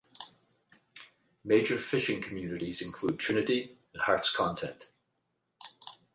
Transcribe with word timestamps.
Major 1.43 1.77
fishing 1.77 2.23
communities 2.23 2.81
include 2.81 3.19
Trinity 3.19 3.77
and 3.93 4.01
Heart's 4.01 4.35
Content. 4.35 4.87